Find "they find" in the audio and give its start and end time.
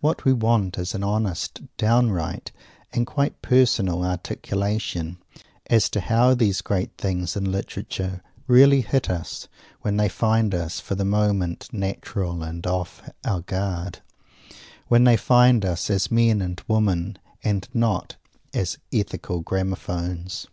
9.96-10.54, 15.02-15.64